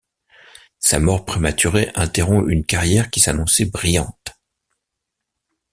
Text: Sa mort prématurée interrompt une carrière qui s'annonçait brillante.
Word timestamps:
Sa 0.79 0.99
mort 0.99 1.25
prématurée 1.25 1.91
interrompt 1.93 2.49
une 2.49 2.65
carrière 2.65 3.11
qui 3.11 3.19
s'annonçait 3.19 3.65
brillante. 3.65 4.31